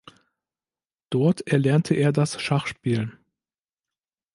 Dort 1.11 1.41
erlernte 1.45 1.93
er 1.93 2.11
das 2.11 2.41
Schachspiel. 2.41 3.15